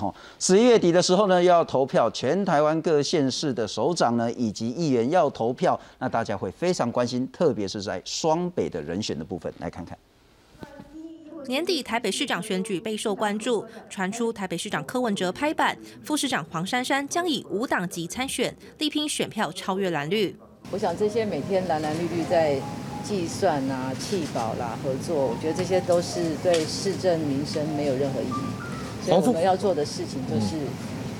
[0.00, 0.14] 哈。
[0.38, 9.96] 十一月底的时候呢，要投票，全台湾各县市的首长呢以及议员要投票，那大家会非常关心，特别是在双北的人选的部分，来看看。
[11.46, 20.36] 年底台北市长选举备受关注，传出台北市长柯文哲拍板，副市长黄珊珊将以无党籍参选，力拼选票超越蓝绿。
[20.70, 22.60] 我想这些每天蓝蓝绿绿在
[23.02, 28.69] 计算啊、弃保啦、合作，我觉得这些都是对市政民生没有任何意义。
[29.10, 30.56] 所以我们要做的事情就是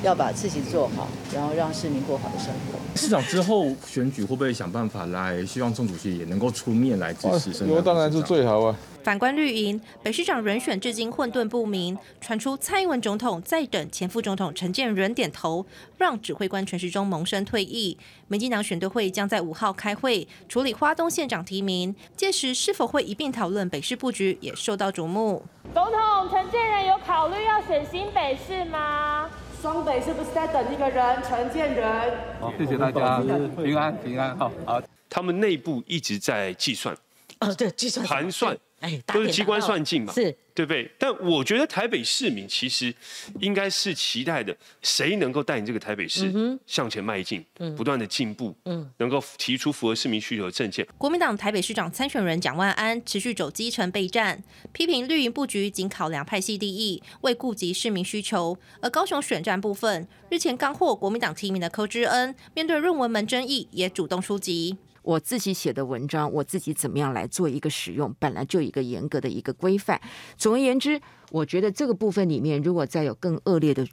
[0.03, 2.79] 要把自己做好，然后让市民过好的生活。
[2.97, 7.65] 市长之后选举会不会想办法来，希望郑主席也能够出面来支持？
[7.67, 8.77] 我当然是最好啊。
[9.03, 15.65] 反观绿营，北市长人选至今混沌不明，传出蔡英文总统在等前副总统陈建仁点头，
[15.97, 17.97] 让指挥官陈时中萌生退役。
[18.29, 25.43] 民进党选队会将在五号开会处理花东县长提名，届时是否会一并讨论北市布局，也受到瞩目。
[25.73, 29.31] 总统陈建仁有考虑要选新北市吗？
[29.63, 31.23] 双北是不是在等一个人？
[31.23, 32.13] 陈建仁。
[32.39, 33.21] 好，谢谢大家，
[33.57, 34.83] 平安平安，好好。
[35.09, 36.97] 他们内部一直在计算，
[37.41, 38.57] 哦，对，计算盘算。
[38.81, 40.91] 哎，都是机关算尽嘛，是，对不对？
[40.99, 42.93] 但我觉得台北市民其实
[43.39, 46.33] 应该是期待的，谁能够带领这个台北市
[46.67, 47.45] 向前迈进，
[47.77, 50.87] 不断的进步，嗯，能够提出符合市民需求的政见。
[50.97, 54.43] 国民党台北市长参选人蒋万安持续走基层备战，
[54.73, 58.57] 批评绿营布局仅考量派系利益，未顾及市民需求。
[58.81, 64.79] 而高雄选战部分，日前刚获国民党提名的柯志恩，面对论文门争议，也主动出击。
[65.11, 70.01] 我自己写的文章，我自己怎么样来做一个使用，本来就一个严格的一个规范。
[70.37, 71.01] 总而言之，
[71.33, 73.85] 我觉得这个部分里面，如果再有更恶劣的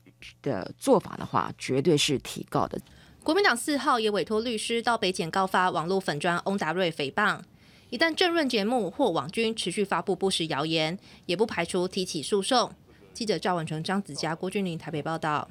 [0.44, 2.80] 的做法的话，绝对是提告的。
[3.23, 7.40] 国民党四号也委托律师到北检告发网络粉砖翁达瑞诽谤。
[7.90, 12.72] 一旦政论节目或网军持续发布不实谣言，也不排除提起诉讼。
[13.16, 15.48] 记者赵文成、张子佳、郭俊霖台北报道。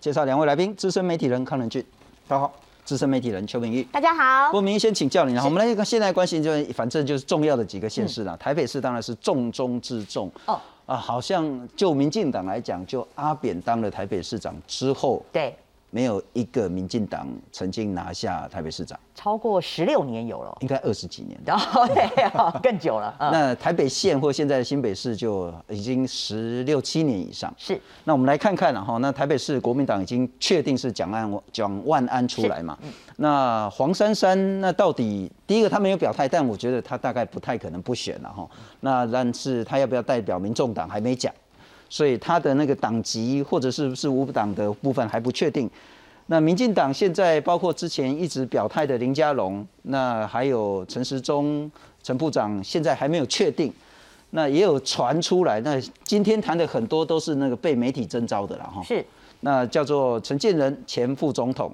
[0.00, 1.84] 介绍两位来宾：资深媒体人康仁俊，
[2.26, 2.52] 大家好。
[2.92, 4.50] 资深媒体人邱明玉，大家好。
[4.50, 8.36] 郭明玉先请教你，然后我们来看现在关心，就反正就是重要的几个县市了。
[8.36, 15.56] 台北市当然是重中之重哦啊，好像就民进党来讲，就阿扁当了台北市长之后，对。
[15.94, 23.14] 没有一个民进党曾经拿下台北市长，超过十六年有了，应该二十几年， 对，更久了。
[23.20, 27.52] 那台北县或现在新北市就已经十六七年以上。
[27.58, 32.78] 是，那我们来看看了哈，那台北市国民党已经确定是蒋安蒋万安出来嘛？
[33.16, 38.48] 那黄珊珊那到底第一个他没有表态，但我觉得他大概不太可能不选了哈。
[38.80, 41.30] 那但是他要不要代表民众党还没讲。
[41.92, 45.68] 所以他的那个党籍或者是不是无党的部分还不确定。
[46.28, 51.70] 那民进党现在包括之前一直表态的林佳龙，那还有陈时中
[52.02, 53.70] 陈部长，现在还没有确定。
[54.30, 58.82] 那也有传出来，那今天谈的很多都是那个被媒体征召的了哈。
[58.82, 59.04] 是。
[59.40, 61.70] 那叫做陈建仁前副总统，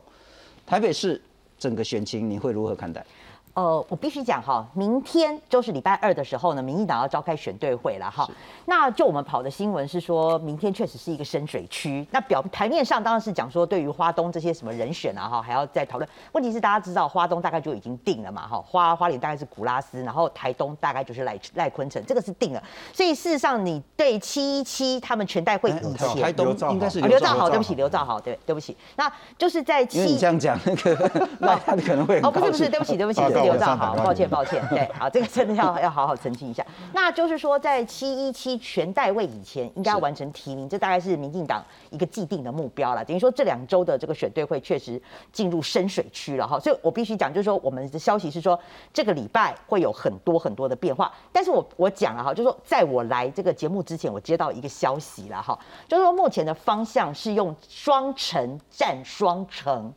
[0.66, 1.20] 台北市
[1.60, 3.06] 整个选情你会如何看待？
[3.54, 8.28] 呃，我必须讲哈，明天就是礼拜二的时候呢，民进党要召开选对会了哈。
[8.66, 12.06] 那就我们跑的新闻是说，明天确实是一个深水区。
[12.12, 16.08] 那表台面上当然是讲说，对于花东这些什么人选啊哈，还要再讨论。
[16.32, 22.62] 问题是大家知道，花东大概就已经定了嘛哈，花花莲大概是古拉斯，然后台东大概就是赖赖坤城，这个是定了。
[22.92, 28.76] 所以事实上，你对七一七他们全代会以前，台东应该是刘兆豪，对不起，刘兆豪，对，对不起。
[28.94, 31.10] 那就是在七，你这样讲那个，
[31.40, 33.18] 那他可能会哦，不是不是，对不起对不起。
[33.52, 36.64] 刘兆好，抱歉抱歉，对，好，这个真的要要好好澄清一下。
[36.92, 43.04] 那就是说，在七一七全代位以前，应该要完成提名，这大概是民进党一个既定的目标了。
[43.04, 45.00] 等于说，这两周的这个选对会确实
[45.32, 46.58] 进入深水区了哈。
[46.60, 48.58] 所以我必须讲，就是说，我们的消息是说，
[48.92, 51.12] 这个礼拜会有很多很多的变化。
[51.32, 59.92] 但是我我讲了哈，就是说，在我来这个节目之前，我接到一个消息了哈，就是说，目前的方向是用双城战双城。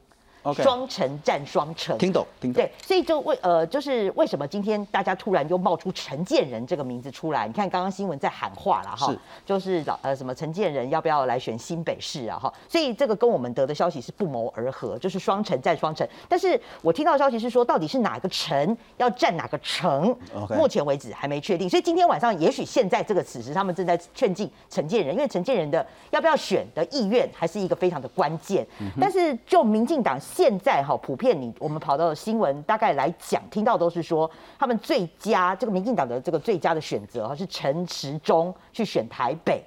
[0.56, 2.64] 双城战双城，听懂，听懂。
[2.64, 7.46] 对，所以就为呃，就是为什么今天大家突然又冒出陈建仁这个名字出来？
[7.46, 9.14] 你看刚刚新闻在喊话了哈，
[9.46, 12.52] 就是老呃什么陈建仁要不要来选新北市啊哈？
[12.68, 16.08] 所以这个跟我们得的消息是不谋而合，就是双城战双城。
[16.28, 20.16] 但是我听到消息是说，到底是哪个城要占哪个城，
[20.50, 21.70] 目前为止还没确定。
[21.70, 28.66] 所以今天晚上，也许现在这个此时他们正在劝进陈建仁，因为陈建仁的要不要选的意愿还是一个非常的关键。
[29.00, 30.20] 但是就民进党。
[30.34, 39.62] 现在哈，普遍你我们跑到新闻大概来讲，听到都是说他们最佳这个民进党的这个最佳的选择哈是陈时中去选台北。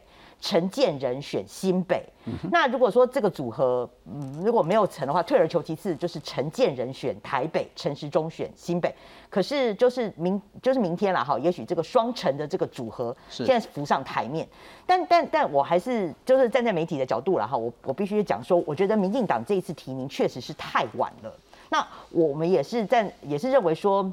[0.46, 2.05] 陈建仁选新北。
[2.50, 8.94] 那如果说这个组合，嗯，如果没有成的话，退而求其次，就是陈建仁选台北，陈时中选新北。
[9.31, 14.46] 可是就是明就是明天了哈，也许这个双陈的这个组合现在浮上台面。
[14.85, 21.35] 但但但我还是就是站在媒体的角度了哈，我我必须讲说，我觉得民进党这一次提名确实是太晚了。
[21.70, 24.12] 那我们也是在也是认为说。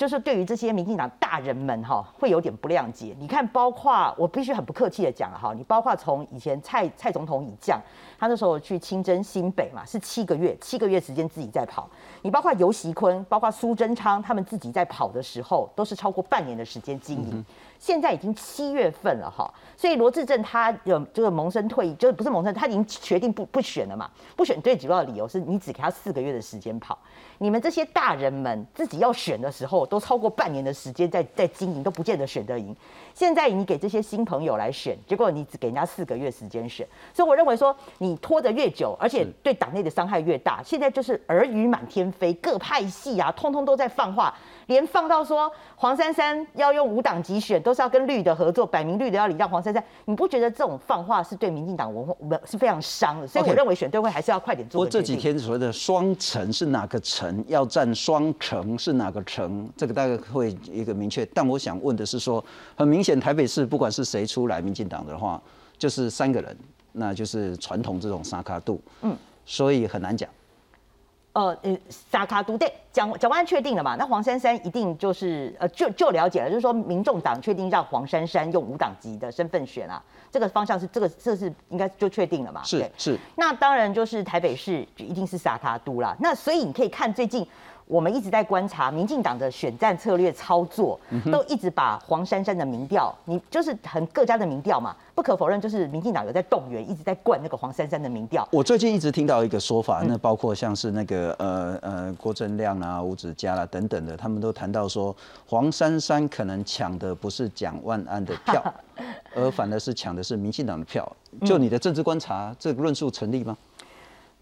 [0.00, 3.14] 就是对于这些民进党大人们哈，会有点不谅解。
[3.18, 7.78] 你看，包括我必须很不客气的讲哈，你包括从以前蔡蔡总统以降，
[8.18, 11.86] 他那时候去清征新北嘛，是七个月，七个月时间自己在跑。
[12.22, 17.44] 你包括尤习坤，包括苏贞昌，他们自己在跑的时候，都是超过半年的时间经营。
[17.80, 24.08] 现在已经七月份了哈，所以罗志正他有这个萌生退役，就是不是萌生，他已经决定不不选了嘛？
[24.36, 26.96] 不选最主要的理由是你只给他四个月的时间跑。
[27.38, 32.76] 你们这些大人们自己要选的时候，都超过半年的时间在在经营，都不见得选得赢。
[33.14, 40.62] 现在你给这些新朋友来选，结果你只给人家四个月时间选，所以我认为说你拖得越久，而且对党内的伤害越大。
[40.62, 44.34] 现在就是耳语满天飞，各派系啊，通通都在放话。
[44.70, 49.84] 连放到说黄珊珊要用五党籍选，都是要跟绿的合作，摆明绿的要礼让黄珊珊。
[50.04, 52.14] 你不觉得这种放话是对民进党文化
[52.46, 53.26] 是非常伤的？
[53.26, 54.78] 所以我认为选对会还是要快点做。
[54.78, 57.44] 不过这几天所谓的双城是哪个城？
[57.48, 59.68] 要占双城是哪个城？
[59.76, 61.26] 这个大概会一个明确。
[61.34, 62.42] 但我想问的是说，
[62.76, 65.42] 很明显台北市不管是谁出来民进党的话，
[65.76, 66.56] 就是三个人，
[66.92, 70.30] 那就是传统这种沙卡度，嗯，所以很难讲。
[71.32, 73.94] 呃呃，沙卡都对蒋蒋万确定了嘛？
[73.96, 82.62] 那黄珊珊一定就是呃，就就了解了，就是说民众党确定让黄珊珊用无党籍的身份选啊，这个方向是这个这是应该就确定了嘛？
[82.64, 83.18] 是是。
[83.36, 86.16] 那当然就是台北市就一定是沙卡都啦。
[86.18, 87.46] 那所以你可以看最近。
[87.90, 90.98] 我们一直在观察民进党的选战策略操作，
[91.32, 98.48] 都一直把黄珊珊的民调，你就是很各家的民调嘛，不可否认，就是民进党有在动员，一直在灌那个黄珊珊的民调。
[98.52, 105.14] 我最近一直听到一个说法，那包括像是那个呃呃郭正亮啊、吴子嘉啦等等的，他们都谈到说，
[105.48, 108.62] 黄珊珊可能抢的不是蒋万安的票，
[109.34, 111.10] 而反而是抢的是民进党的票。
[111.44, 113.56] 就你的政治观察，这个论述成立吗？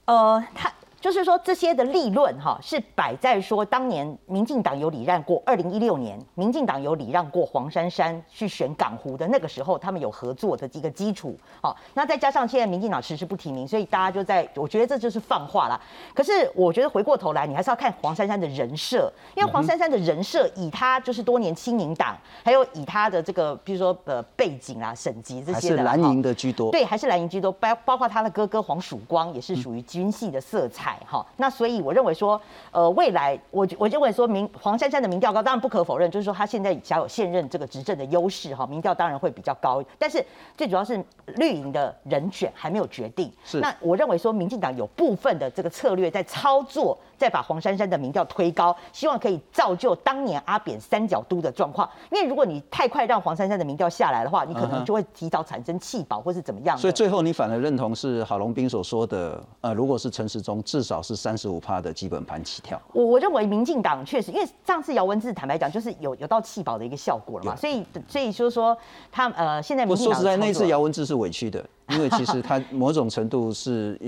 [0.05, 0.71] 呃，他。
[1.00, 11.39] 就是说，这些的立论哈，是摆在说，当年民进党有礼让过，二零一六年民进党有礼让过黄珊珊去选港湖的那个时候，他们有合作的一个基础。
[11.62, 15.81] 好，那再加上现在民进党迟迟不提名，所以大家就在，我觉得这就是放话了。
[16.12, 26.73] 可是我觉得回过头来，你还是要看黄珊珊的人设，因为黄珊珊的人设，以他就是多年亲民党，还有以他的这个，比如说呃背景啊、省级这些的，蓝营的居多。
[26.73, 30.88] 对，还是蓝营居多，包包括他的哥哥黄曙光也是属于军系的色彩。
[31.06, 32.40] 哈，那所以我认为说，
[32.70, 39.82] 呃，未来我我认为说明黄珊珊的民调高，当然不可否认，就是说他现在享有现任这个执政的优势，哈，民调当然会比较高。
[39.99, 40.25] 但是
[40.56, 41.02] 最主要是
[41.37, 43.32] 绿营的人选还没有决定。
[43.44, 43.58] 是。
[43.61, 51.88] 那我认为说，民进党有部分的这个策略在操作，在把黄珊珊的民调推高，希望可以造就当年阿扁三角都的状况。
[52.11, 56.76] 因为如果你太快让黄珊珊的民调下来的话，你可能就会提早产生弃保或是怎么样。
[56.76, 62.80] 所以最后你反而认同是郝龙斌所说的，呃，如果是陈时中，至少是三十五趴的基本盘起跳。
[62.92, 68.76] 我我认为民进党确实，因为上次姚文智坦白讲，就是有有到弃保的一个效果了嘛，所以所以就是说
[69.10, 71.64] 他呃现在我说实在，那次姚文智是委屈的。
[71.88, 73.99] 因为其实他某种程度是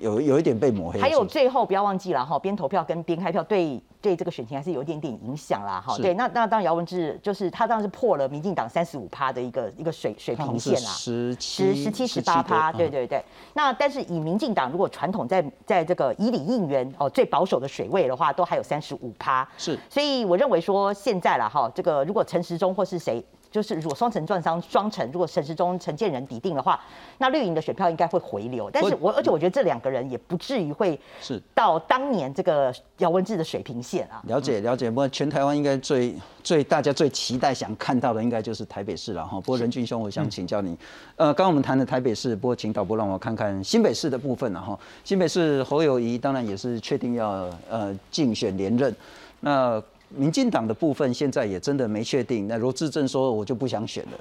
[0.00, 1.00] 有有一点被抹黑。
[1.00, 5.96] 还有最后不要忘记了哈，边投票跟边开票对对这个选情还是有一点点影响啦哈。
[5.98, 13.24] 对，那那当然姚文智就是他当然是破了民进党三十五趴的一个一个水水平线啦，十十十七十八趴，对对对。
[13.54, 19.48] 那但是以民进党如果传统在在这个以理应援哦最保守的水位的话，都还有三十五趴。
[19.56, 23.24] 是，所以我认为说现在了哈，这个如果陈时中或是谁。
[23.50, 26.80] 就是如果双城转商双城，如果陈时中、陈建仁抵定的话，
[27.18, 28.70] 那绿营的选票应该会回流。
[28.72, 34.22] 但是我而且我觉得这两个人也不至于会是到当年这个姚文智的水平线啊。
[34.26, 39.40] 了解了解，不过全台湾应该最最大家最期待想看到的，应该就是台北市了哈。
[39.40, 40.78] 不过任俊兄，我想请教你，
[41.16, 44.78] 呃，刚刚我们谈的台北市，不过请导播让我看看新北市的部分了哈。
[45.02, 48.94] 新北市侯友谊当然也是确定要呃竞选连任，
[49.40, 49.82] 那。
[50.14, 52.46] 民进党的部分现在也真的没确定。
[52.48, 54.18] 那罗志正说，我就不想选了。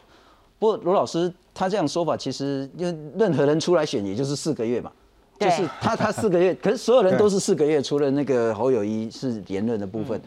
[0.58, 4.91] 不过罗老师他这样说法，其实因为任何人出来选，也就是四个月嘛，
[5.39, 10.19] 就是他他四个月， 可是所有人都是四个月，除了那个侯友谊是言论的部分。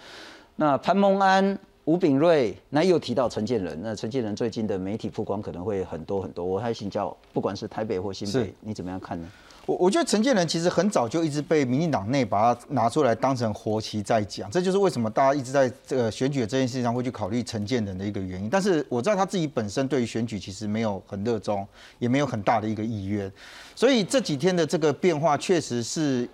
[0.57, 9.28] 那潘孟安吴炳瑞，那又提到陈建仁，那陈建仁最近的媒体曝光可能会很多很多，我还请教，不管是台北或新北，你怎么样看呢？
[9.66, 18.50] 我我觉得陈建仁其实很早就一直被民进党内把他拿出来当成活棋在讲，这就是为什么大家一直在这个选举的这件事情上会去考虑陈建仁的一个原因。
[18.50, 21.66] 但是我知道他自己本身对于选举其实没有很热衷，
[21.99, 23.31] 也没有很大的一个意愿，
[23.75, 26.28] 所以这几天的这个变化确实是。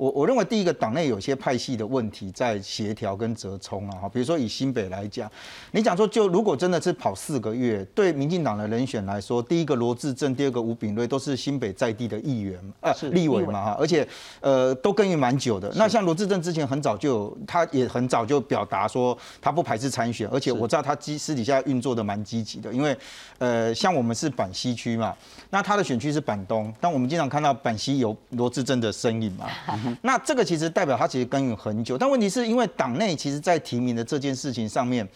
[0.00, 5.30] 我我认为第一个党内有些派系的问题在协调跟折冲啊，哈，比如说以新北来讲，
[5.72, 14.08] 你讲说就如果真的是跑四个月，对民进党的人选来说，第一个罗志正，第二个吴炳瑞都是新北在地的议员啊，立委嘛哈，而且
[14.40, 15.70] 呃都耕耘蛮久的。
[15.76, 22.96] 那像罗志正之前很早就他也很早就表达说他不排斥参选，而且我知道他积私底下运作的蛮积极的，因为
[23.36, 25.14] 呃像我们是板西区嘛，
[25.50, 29.46] 那他的选区是板东，但我们经常看到板西有罗志正的身影嘛。
[30.02, 35.06] 那这个其实代表他其实耕耘很久，但问题是因为党内其实在提名的这件事情上面，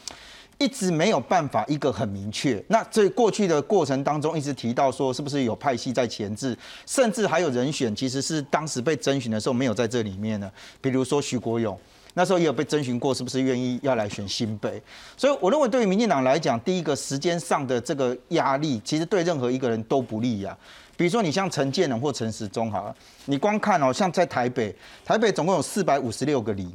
[0.59, 2.63] 一直没有办法一个很明确。
[2.69, 10.51] 那在过去的过程当中，一直提到说是不是有派系在前置，甚至还有人选其实是当时被征询的时候没有在这里面呢。
[10.81, 11.79] 比如说徐国勇，
[12.15, 14.81] 那时候也有被征询过，是不是愿意要来选新北？
[15.17, 20.57] 所以我认为对于民进党来讲，第一个时间上的这个压力，其实对任何一个人都不利呀。
[20.97, 22.95] 比如说你像陈建仁或陈时中，哈，
[23.25, 26.71] 你光看哦，像在台北，台北总共有四百五十六个里，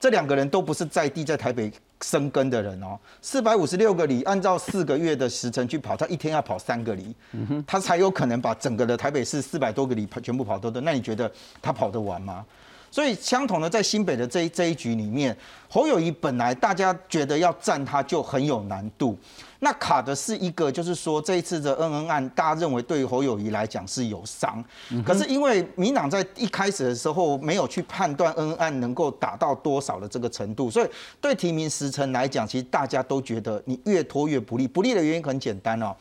[0.00, 1.70] 这两个人都不是在地在台北
[2.00, 2.98] 生根的人哦。
[3.20, 7.14] 四百五十六个里，按照四个月的时程去跑，他一天要跑三个里，
[7.66, 10.80] 他才有可能把整个的台北市四百多个里跑全部跑透的。
[10.80, 12.42] 那你觉得他跑得完吗？
[12.90, 15.36] 所以相同的，在新北的这一这一局里面，
[15.68, 19.16] 侯友谊本来大家觉得要战他就很有难度。
[19.60, 24.64] 那卡的是一个，就是说这一次的恩恩案，大家认为对于侯友谊来讲是有伤。
[25.04, 30.88] 可是因为民党在一开始的时候没有去判断恩恩案能够打到多少的这个程度，所以
[31.20, 34.66] 对提名时程来讲，其实大家都觉得你越拖越不利。
[34.66, 35.94] 不利的原因很简单哦，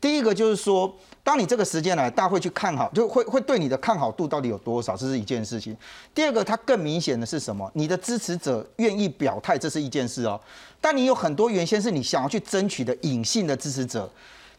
[0.00, 0.94] 第一个就是说。
[1.22, 5.76] 当你这个时间来，大家会去看好，就会会对你的看好度到底有多少，这是一件事情。
[6.14, 7.70] 第二个，它更明显的是什么？
[7.74, 10.40] 你的支持者愿意表态，这是一件事哦。
[10.80, 14.10] 但你有很多原先是你想要去争取的隐性的支持者，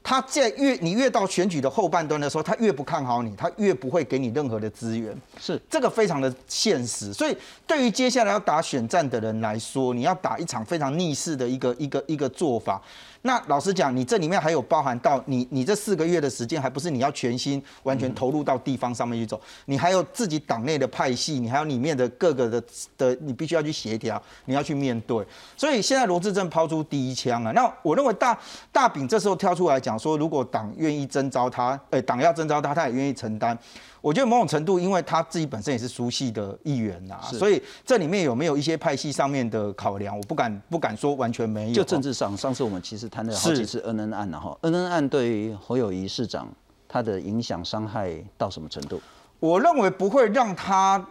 [0.04, 5.20] 他在越你越到选举的后半段的时候，他越不看好你，他越不会给你任何的资源。
[5.40, 7.12] 是这个非常的现实。
[7.12, 12.80] 所以对于接下来要打选战的人来说，你要打一场非常逆势的一个一个一个做法。
[13.24, 22.64] 那老实讲，你这里面还有包含到你，你这四个月的时间，还不是你要全心完全投入到地方上面去走，你还有自己党内的派系，你还有里面的各个的
[22.98, 25.26] 的，你必须要去协调，你要去面对。
[25.56, 28.38] 所以现在罗志正抛出第一枪啊，那我认为大
[28.72, 33.58] 大饼这时候跳出来讲说，如果党愿意征召他，哎，党要征召他，他也愿意承担。
[34.02, 41.74] 我觉得某种程度，因为他自己本身也是熟悉的议员呐，所以这里面有没有一些派系上面的考量，我不敢不敢说完全没有。
[41.76, 46.48] 就政治上，上次我们其实谈了好几次恩恩案了哈，恩恩案对于侯友谊市长
[46.88, 49.02] 他的影响伤害到什么程度？
[49.40, 51.06] 我认为不会让他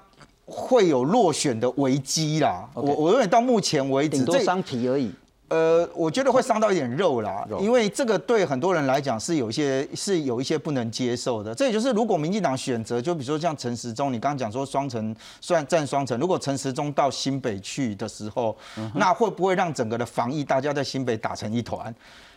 [0.46, 2.68] 会有落选的危机啦。
[2.74, 5.12] 我我认为到目前为止，顶多伤皮而已。
[5.50, 11.52] 呃，我觉得会伤到一点肉啦，因为这个对很多人来讲是有一些是有一些不能接受的。
[11.52, 18.56] 这也就是如果民进党选择，就比如说像陈时中，你刚刚讲说双城算占双城，如果陈时中到新北去的时候，
[18.94, 21.92] 那会不会让整个的防疫大家在新北打成一团？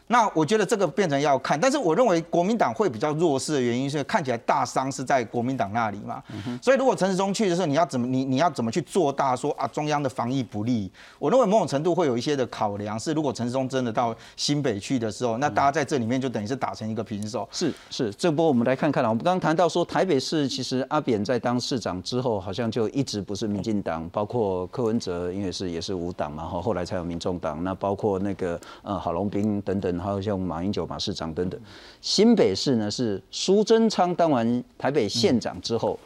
[0.08, 6.22] 那我觉得这个变成要看，但是我认为国民党会比较弱势的原因是看起来大伤是在国民党那里嘛，
[6.62, 10.92] 所以如果陈时中去的时候，你要怎么你你要怎么去做大说啊中央的防疫不利？
[11.18, 17.48] 我认为某种程度会有一些的考量，是如果陈时中真的到新北去的时候，那大家在这里面就等于是打成一个平手。
[17.52, 29.93] 是是，这波我们来看看了，我们刚刚谈到说台北市其实阿扁在当市长之后，好像就一直不是民进党，包括柯文哲因为是也是无党嘛，后后来才有民众党，那包括那个呃郝龙斌等等。
[30.00, 31.60] 还有像马英九马市长等等，
[32.02, 36.00] 新北市呢是苏贞昌当完台北县长之后，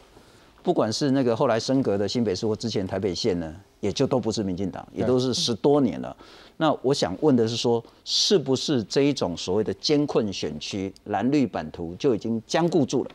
[0.62, 6.16] 不管是那个后来升格的新北市或之前台北县呢，也就都不是民进党，也都是十多年了。
[6.56, 13.10] 那我想问的是说，是不是这一种所谓的艰困选区蓝绿版图就已经僵固住了？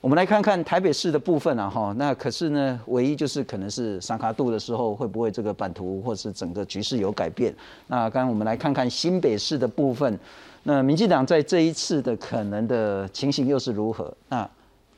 [0.00, 7.52] 我们来看看台北市的部分啊，哈，那可是呢，唯一就是可能是三卡度的时候，会不会这个版图或是整个局势有改变？
[7.88, 10.16] 那刚刚我们来看看新北市的部分，
[10.62, 14.14] 那民进党在这一次的可能的情形又是如何？
[14.28, 14.48] 那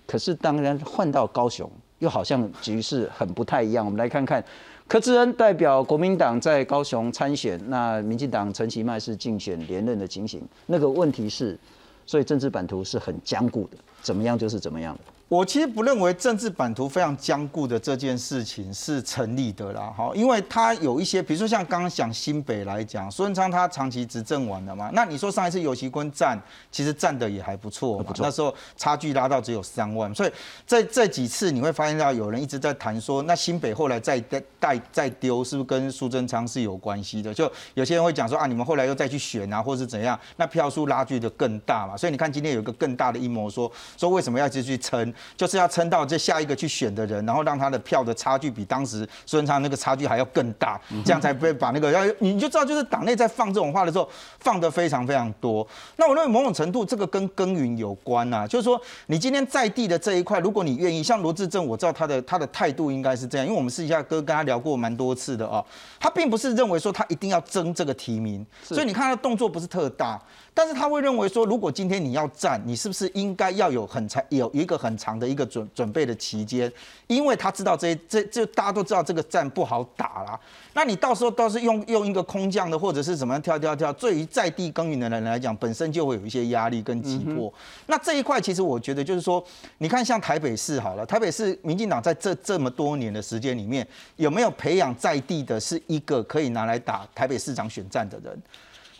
[0.07, 3.83] 可是当然换到高雄，又好像局势很不太一样。
[3.83, 4.45] 我们来看看
[4.87, 10.43] 柯志恩代表国民党在高雄参选，那民进党陈其迈是竞选连任的情形。
[10.67, 11.59] 那个问题是。
[12.07, 15.01] 所以政治版图是很坚固的，怎么样就是怎么样的。
[15.29, 26.37] 我其实不认为政治版图非常坚固的这件事情是成立的啦，哈，因为他有一些，比如说像刚刚讲新北来讲，苏文昌他长期执政完了嘛，那你说上一次尤其坤站，
[26.73, 30.33] 其实站的也还不错嘛，那时候差距拉到只有三万，所以
[30.67, 34.19] 在这几次你会发现到有人一直在谈说，那新北后来再
[34.59, 37.33] 再再丢，是不是跟苏贞昌是有关系的？
[37.33, 45.13] 就有些人会讲说啊，你们后来又再去选啊，或是怎样，那票数拉距的更大嘛，所以你看今天有一个更大的阴谋说，说为什么要继续撑？
[45.37, 54.09] 就是要撑到这下一个去选的人，然后让他的票的差距比当时孙昌那个差距还要更大，这样才不会把那个要你就知道，就是党内在放这种话的时候
[54.41, 55.67] 放的非常非常多。
[55.97, 65.65] 那我认为某种程度这个跟耕耘有关啊，就是说你今天在地的这一块，如果你愿意，像罗志正，我知道他的他的态度应该是这样，因为我们私下哥跟他聊过蛮多次的啊，
[65.99, 70.21] 他并不是认为说他一定要争这个提名，所以你看他的动作不是特大。
[70.53, 76.71] 但是他会认为说，如果今天你要战，你是不是应该要有很长有一个很长的一个准准备的期间？
[77.07, 80.39] 因为他知道这这这大家都知道这个战不好打啦。
[80.75, 87.53] 那你到时候倒是用用一个空降的或者是怎么样跳跳跳，对于在地耕耘的人来讲，本身就会有一些压力跟急迫。
[87.87, 89.43] 那这一块其实我觉得就是说，
[89.79, 98.41] 你看像台北市好了，台北市民进党在这这么多年的时间里面，有没有培养在地的是一个可以拿来打台北市长选战的人？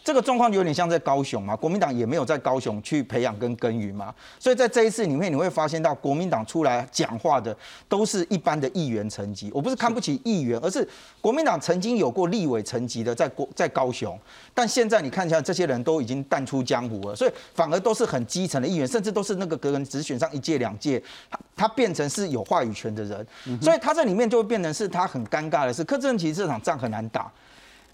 [0.03, 7.55] 这个状况有点像在高雄嘛，国民党也没有在高雄去培养跟耕耘嘛，所以在这一次里面，你会发现到国民党出来讲话的
[7.89, 9.51] 都是一般的议员层级。
[9.53, 10.87] 我不是看不起议员，而是
[11.21, 14.19] 国民党曾经有过立委层级的在国在高雄，
[14.55, 23.27] 但现在你看一下，这些人都已经淡出江湖了，所以反而都是很基层的议员，甚至都是那个个人只选上一届两届，他他变成是有话语权的人，
[23.61, 27.31] 所以他这里面就会变成是他很尴尬的是，柯震其实这场仗很难打。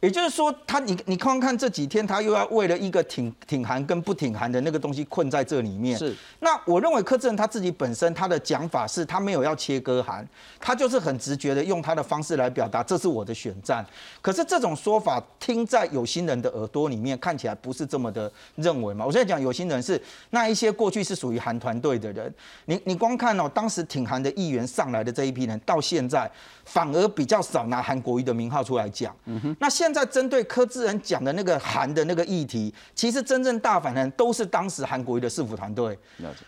[0.07, 5.99] 也就是说，他你你看看这几天，他又要为了一个挺挺韩跟不挺韩的那个东西困在这里面。
[5.99, 6.15] 是。
[6.39, 10.25] 那我认为柯震他自己本身他的讲法是他没有要切割韩，
[10.61, 13.85] 他就是很直觉的用他的方式来表达这是我的选战。
[14.23, 19.05] 可是这种说法听在有心人的耳朵里面，看起来不是这么的认为嘛？
[19.05, 22.33] 我现在讲有心人是那一些过去是属于韩团队的人。
[22.67, 26.31] 你你光看哦，当时挺韩的议员上来的这一批人，到现在
[26.65, 29.13] 反而比较少拿韩国瑜的名号出来讲。
[29.25, 29.57] 嗯哼。
[29.59, 35.99] 那现现在针对柯志恩讲的那个韩的那个议题，其实真正大反的都是当时韩国瑜的市府团队。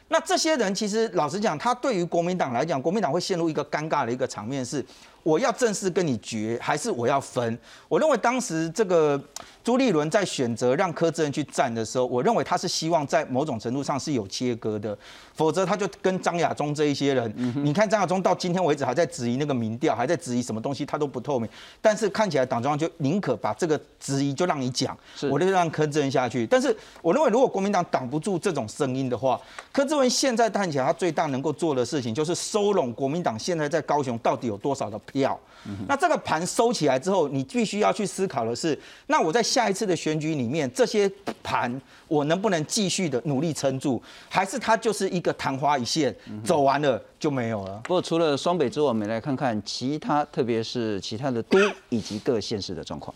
[0.08, 4.84] 那这些人其实老实讲，他对于国民党来讲，国民党会陷入一个尴尬的一个场面是。
[5.24, 7.58] 我要正式跟你决，还是我要分？
[7.86, 9.20] 我认为当时这个
[9.62, 14.96] 朱立伦在选择让柯志恩去站的时候，我认为他是希望在某种程度上是有切割的，
[15.34, 21.46] 否则他就跟张亚中这一些人，你看张亚中到今天为止还在质疑那个民调，还在质疑什么东西，他都不透明。
[21.82, 24.96] 但是看起来党中央就宁可把这个质疑就让你讲，
[25.30, 26.46] 我就让柯志文下去。
[26.46, 29.40] 但是我认为如果国民党挡不住这种声音的话，
[29.72, 34.96] 柯志文现在看起来他最大能够做的事情就是收拢国民党现在在高雄到底有多少的。
[35.08, 35.38] 票，
[35.86, 41.10] 那这个盘收起来之后，你必须要去思考的是，那我在下一次的选举里面，这些
[41.42, 47.81] 盘我能不能继续的努力撑住，还是它就是一个昙花一现，走完了就没有了？
[47.85, 51.59] 不过除了双北之外，我们来看看其他，特别是其他的都
[51.90, 53.14] 以及各县市的状况。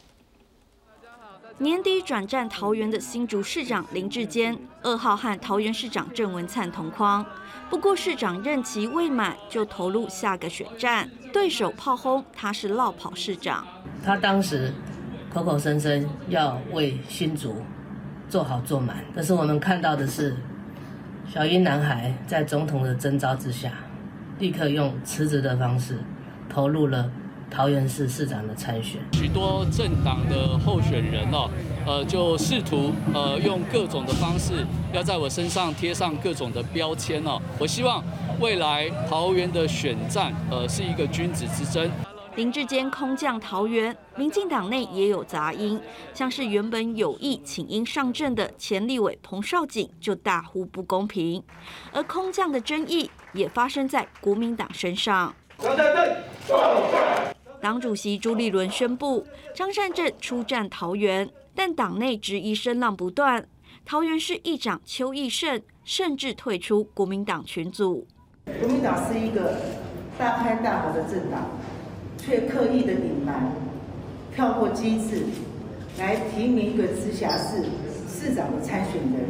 [1.59, 7.25] 年底转战桃园的新竹市长林志坚，二号和桃园市长郑文灿同框。
[7.71, 13.65] 不过市长任期未满就投入下个选战，对手炮轰他是落跑市长。
[14.05, 14.75] 他当时
[15.33, 17.55] 口口声声要为新竹
[18.33, 20.35] 做好做满，但是我们看到的是，
[21.31, 23.71] 小英男孩在总统的征召之下，
[24.39, 25.99] 立刻用辞职的方式
[26.49, 27.11] 投入了。
[27.51, 31.51] 桃园市市长的参选，许多政党的候选人哦，
[31.87, 34.65] 呃，就试图呃用各种的方式，
[34.95, 37.39] 要在我身上贴上各种的标签哦。
[37.59, 38.03] 我希望
[38.41, 41.91] 未来桃园的选战，呃，是一个君子之争。
[42.35, 45.79] 林志坚空降桃园，民进党内也有杂音，
[46.15, 51.43] 像是原本有意请缨上阵的前立委彭少景就大呼不公平，
[51.93, 55.35] 而空降的争议也发生在国民党身上。
[57.61, 63.47] 党主席朱立伦宣布张善政出战桃园，但党内质疑声浪不断。
[63.85, 68.07] 桃园市议长邱义胜甚至退出国民党群组。
[68.47, 69.61] 国民党是一个
[70.19, 71.51] 大开大合的政党，
[72.25, 73.53] 却刻意的隐瞒，
[74.35, 75.25] 跳过机制
[75.99, 77.65] 来提名一个直辖市
[78.09, 79.29] 市长的参选人，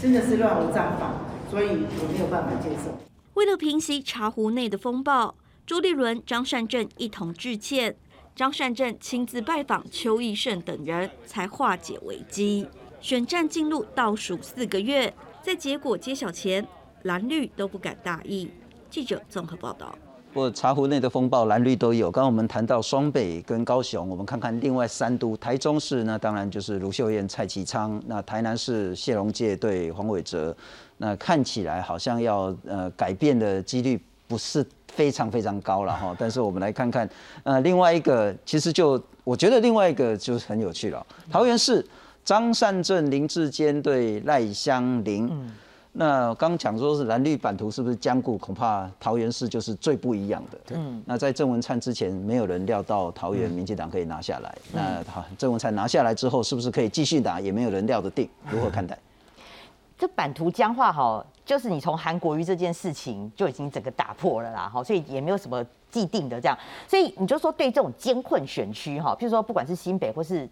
[0.00, 1.14] 真的是乱无章法，
[1.50, 2.96] 所以我没有办法接受。
[3.34, 5.34] 为了平息茶壶内的风暴。
[5.64, 7.94] 朱立伦、张善政一同致歉，
[8.34, 12.66] 张善政亲自拜访邱义胜等人，才化解危机。
[13.00, 16.66] 选战进入倒数四个月，在结果揭晓前，
[17.04, 18.50] 蓝绿都不敢大意。
[18.90, 19.96] 记者综合报道。
[20.32, 22.10] 不茶壶内的风暴，蓝绿都有。
[22.10, 30.56] 刚刚我们谈到双北跟高雄，我们看看另外三都，台中市那当然就是卢秀燕、蔡其昌，那台南市谢龙介对黄伟哲，
[30.96, 36.16] 那看起来好像要呃改变的几率不是非常非常高了 哈。
[36.18, 37.08] 但是我们来看看，
[37.42, 41.86] 呃，另外一个其实就我觉得另外一个就是很有趣了，桃园市
[42.24, 45.30] 张善政、林志坚对赖香林。
[45.94, 48.38] 那刚讲说是蓝绿版图是不是僵固？
[48.38, 50.58] 恐怕桃园市就是最不一样的。
[50.74, 54.56] 嗯，那在郑文灿之前，没有人料到桃园民进党可以拿下来。
[54.72, 57.38] 那好，郑文灿拿下来之后，是不是可以继续打？
[57.38, 58.26] 也没有人料得定。
[58.50, 58.98] 如何看待？
[59.98, 64.70] 这版图僵化哈，就是你从韩国瑜这件事情就已经整个打破了啦。
[64.72, 66.58] 哈，所以也没有什么既定的这样。
[66.88, 70.48] 所以你就说对这种艰困选区哈，譬如说不管是新北或是。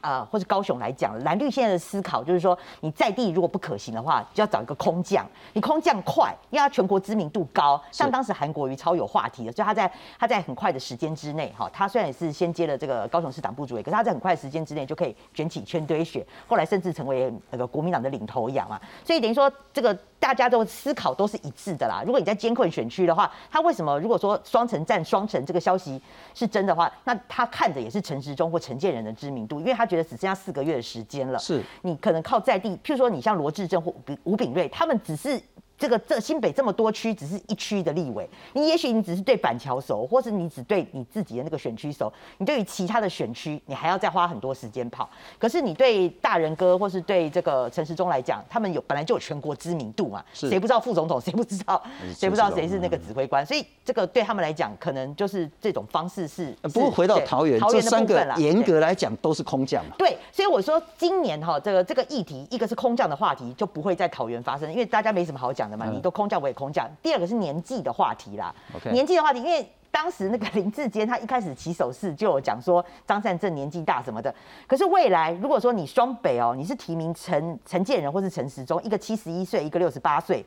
[0.00, 5.26] 呃，或者高雄来讲，蓝绿现在的思考就是说，你在地如果不可行的话，就要找一个空降。
[5.52, 18.80] 你空降快，因为他全国知名度高，像当时韩国瑜超有话题的，所以他在他在很快的时间之内，哈，他虽然也是先接了这个高雄市党部主委，可是他在很快的时间之内就可以卷起圈堆雪，后来甚至成为那个国民党的领头羊嘛。
[19.04, 19.96] 所以等于说这个。
[20.20, 22.02] 大家都思考都是一致的啦。
[22.06, 26.00] 如果你在监控选区的话，他为什么如果说双城战双城这个消息
[26.34, 31.38] 是真的话，那他看着也是陈时中或陈建仁的知名度，因为他觉得只剩下四个月的时间了。
[31.38, 35.40] 是你可能靠在地，譬如说你像罗志正或吴炳瑞，他们只是。
[35.80, 45.08] 这个这新北这么多区，只是一区的立委，你也许你只是对板桥熟，或是你只对你自己的那个选区熟，你对于其他的选区，你还要再花很多时间跑。
[45.38, 51.82] 可是你对大人哥或是对这个陈时中来讲，他们有本来就有全国知名度嘛，谁不知道副总统，谁不知道，
[52.14, 56.54] 谁不知道谁是那个指挥官，所以这个对他们来讲，可能就是这种方式是。
[56.74, 59.94] 不过回到桃园，这三个严格来讲都是空降嘛。
[59.96, 65.69] 对，所以我说今年哈，这个这个议题，一个是空降的话题，就不会在桃园发生，因为大家没什么好讲。
[65.92, 66.88] 你都空降，我也空降。
[67.02, 68.54] 第二个是年纪的话题啦，
[68.92, 74.34] 年纪的话题，因为当时那个林志坚他一开始起手势就有讲说张善政年纪大什么的。
[74.66, 80.44] 可是未来如果说你双北哦，你是提名陈陈建仁或是陈时中，一个七十一岁，一个六十八岁。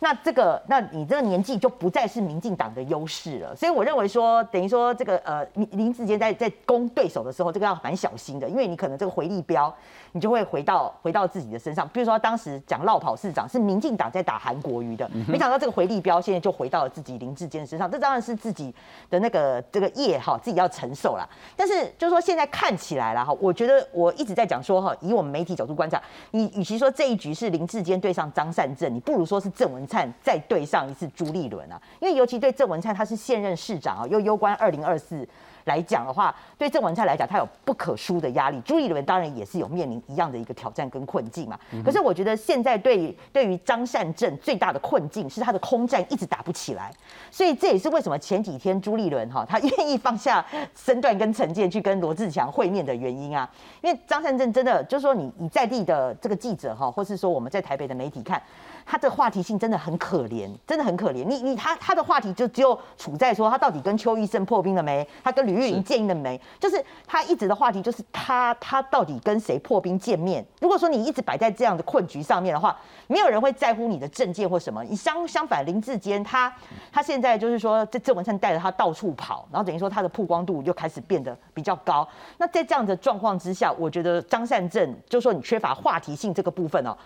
[0.00, 9.74] 那这个，那你这个年纪就不再是民进党的优势了，所以我认为说，等于说这个呃林林志杰在在攻对手的时候，这个要蛮小心的，因为你可能这个回力标，
[10.12, 11.88] 你就会回到回到自己的身上。
[11.88, 18.72] 比如说当时讲绕跑市长是民进党在打韩国瑜的，没想到这个回力标现在就回到了自己林志坚身上，这当然是自己
[19.10, 21.28] 的那个这个业哈，自己要承受了。
[21.56, 29.87] 但是就是说现在看起来了哈，我觉得我一直在讲说哈，以我们媒体角度观察，你与其说这一局是林志坚对上张善政，你不如说是郑文。
[29.88, 35.26] 灿再对上一次朱立伦啊，因为尤其对郑文灿他是现任市长啊，又攸关二零二四
[35.64, 38.60] 来讲的话，对郑文灿来讲，他有不可输的压力。
[38.62, 41.58] 朱立伦当然也是有面临一样的一个挑战跟困境嘛。
[41.84, 46.90] 可是我觉得现在对对于张善政最大的困境是他的空战一直打不起来，
[47.30, 53.48] 所以这也是为什么前几天朱立伦哈他愿意放下身段跟陈建去跟罗志强会面的原因啊，
[53.82, 58.42] 因为张善政真的就是说你你在地的这个记者哈，或是说我们在台北的媒体看。
[58.90, 61.22] 他的话题性真的很可怜，真的很可怜。
[61.22, 65.06] 你你他他的话题就只有处在说他到底跟邱医生破冰了没？
[65.22, 66.40] 他跟吕玉玲见了没？
[66.58, 70.42] 就是他一直的话题就是他他到底跟谁破冰见面？
[70.62, 72.74] 如果说你一直摆在这样的困局上面的话，
[73.08, 74.82] 没有人会在乎你的证件或什么。
[74.84, 76.50] 你相相反，林志坚他
[76.90, 82.08] 他现在就是说这郑文灿带着他到处跑，然后等于说他的曝光度又开始变得比较高。
[82.38, 86.96] 那在这样的状况之下，我觉得张善政就说你缺乏话题性这个部分哦。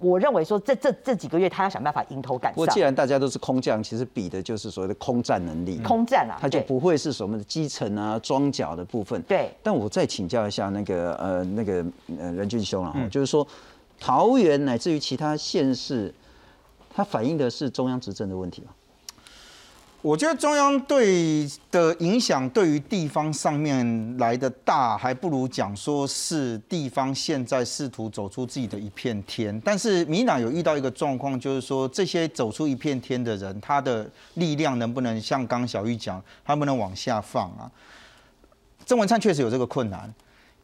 [0.00, 2.54] 我认为说，这这这几个月，他要想办法迎头赶上。
[2.54, 5.78] 不过，既然大家都是空降，其实比的就是所谓的空战能力。
[5.78, 9.20] 空战啊，他就不会是什么基层啊、装甲的部分。
[9.22, 9.52] 对。
[9.62, 11.84] 但我再请教一下那个呃那个
[12.18, 13.44] 呃任俊兄啊，就是说
[13.98, 16.14] 桃园乃至于其他县市，
[16.94, 18.68] 它反映的是中央执政的问题吗？
[20.00, 29.60] 我觉得中央对的影响对于地方上面来的大，还不如讲说是地方现在试图走出自己的一片天。
[29.64, 37.68] 但是民党有遇到一个状况，就是说这些走出一片天的人，他的力量能不能像刚小玉讲，他不能往下放啊？
[38.86, 40.14] 郑文灿确实有这个困难。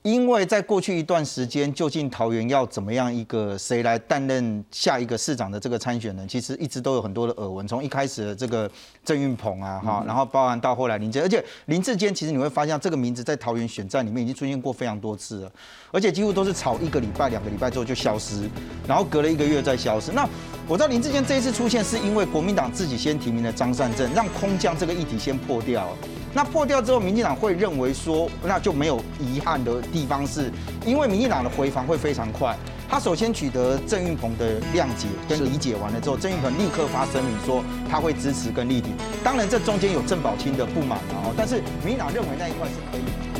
[0.04, 7.66] 因为在过去一段时间，究竟桃园要怎么样一个谁来担任下一个市长的这个参选人，其实一直都有很多的耳闻。
[7.66, 8.70] 从一开始的这个
[9.02, 15.52] 郑运鹏啊，哈，然后包含到后来林志，而且林志坚其实你会发现这个名字在桃园选战里面已经出现过非常多次了，
[15.90, 18.46] 而且几乎都是炒一个礼拜、两个礼拜之后就消失，
[18.86, 20.12] 然后隔了一个月再消失。
[20.12, 20.28] 那
[20.68, 25.96] 我知道林志坚这一次出现是因为国民党自己先提名了张善政，让空降这个议题先破掉。
[26.34, 30.50] 那破掉之后，民进党会认为说，那就没有遗憾的地方，是
[30.84, 32.56] 因为民进党的回防会非常快。
[32.88, 38.92] 他首先取得郑运鹏的谅解跟理解完了之后，郑运鹏立刻发声明说他会支持跟力挺。
[39.22, 43.33] 当然这中间有郑宝清的不满啊，但是民进党认为那一块是可以。